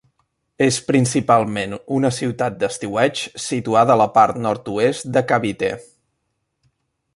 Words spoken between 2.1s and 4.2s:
ciutat d'estiueig situada a la